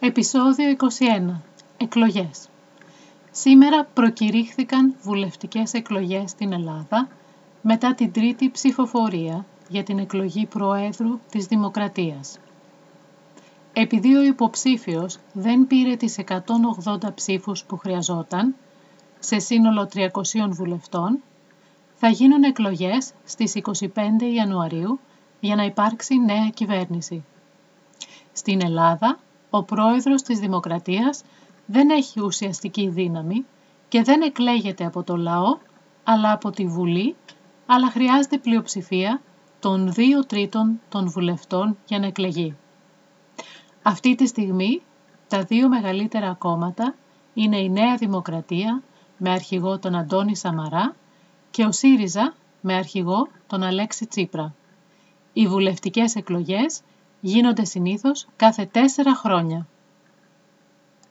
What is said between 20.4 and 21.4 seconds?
βουλευτών,